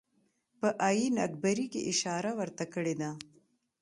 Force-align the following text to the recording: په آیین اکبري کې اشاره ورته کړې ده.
په 0.59 0.67
آیین 0.89 1.15
اکبري 1.25 1.65
کې 1.73 1.81
اشاره 1.91 2.31
ورته 2.39 2.63
کړې 2.73 2.93
ده. 3.01 3.11